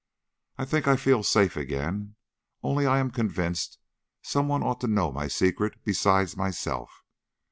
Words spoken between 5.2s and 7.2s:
secret besides myself.